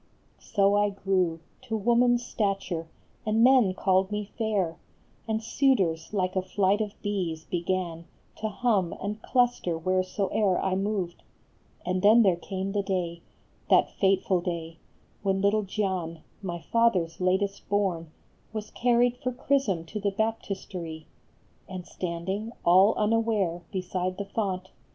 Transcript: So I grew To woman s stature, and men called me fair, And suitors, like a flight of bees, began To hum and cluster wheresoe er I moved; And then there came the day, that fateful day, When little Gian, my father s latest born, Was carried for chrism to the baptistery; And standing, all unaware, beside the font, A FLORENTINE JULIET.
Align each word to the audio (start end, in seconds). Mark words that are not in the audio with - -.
So 0.39 0.75
I 0.77 0.89
grew 0.89 1.41
To 1.65 1.77
woman 1.77 2.15
s 2.15 2.23
stature, 2.25 2.87
and 3.23 3.43
men 3.43 3.75
called 3.75 4.09
me 4.11 4.31
fair, 4.35 4.77
And 5.27 5.43
suitors, 5.43 6.11
like 6.11 6.35
a 6.35 6.41
flight 6.41 6.81
of 6.81 6.99
bees, 7.03 7.45
began 7.45 8.05
To 8.37 8.49
hum 8.49 8.95
and 8.99 9.21
cluster 9.21 9.77
wheresoe 9.77 10.31
er 10.35 10.57
I 10.59 10.73
moved; 10.73 11.21
And 11.85 12.01
then 12.01 12.23
there 12.23 12.35
came 12.35 12.71
the 12.71 12.81
day, 12.81 13.21
that 13.69 13.91
fateful 13.91 14.41
day, 14.41 14.77
When 15.21 15.39
little 15.39 15.61
Gian, 15.61 16.23
my 16.41 16.57
father 16.59 17.05
s 17.05 17.21
latest 17.21 17.69
born, 17.69 18.09
Was 18.53 18.71
carried 18.71 19.17
for 19.17 19.31
chrism 19.31 19.85
to 19.85 19.99
the 19.99 20.09
baptistery; 20.09 21.05
And 21.69 21.85
standing, 21.85 22.53
all 22.65 22.95
unaware, 22.95 23.61
beside 23.71 24.17
the 24.17 24.25
font, 24.25 24.29
A 24.29 24.33
FLORENTINE 24.33 24.63
JULIET. 24.65 24.75